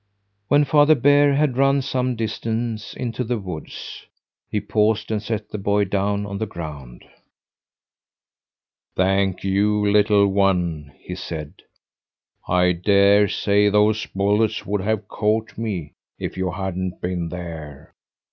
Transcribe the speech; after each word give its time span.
When 0.47 0.65
Father 0.65 0.95
Bear 0.95 1.35
had 1.35 1.57
run 1.57 1.83
some 1.83 2.15
distance 2.15 2.95
into 2.95 3.23
the 3.23 3.37
woods, 3.37 4.07
he 4.49 4.59
paused 4.59 5.11
and 5.11 5.21
set 5.21 5.49
the 5.49 5.59
boy 5.59 5.83
down 5.85 6.25
on 6.25 6.39
the 6.39 6.47
ground. 6.47 7.05
"Thank 8.95 9.43
you, 9.43 9.85
little 9.87 10.27
one!" 10.27 10.91
he 10.97 11.13
said. 11.13 11.53
"I 12.47 12.71
dare 12.71 13.27
say 13.27 13.69
those 13.69 14.07
bullets 14.07 14.65
would 14.65 14.81
have 14.81 15.07
caught 15.07 15.55
me 15.55 15.93
if 16.17 16.35
you 16.35 16.49
hadn't 16.49 16.99
been 16.99 17.29
there. 17.29 17.93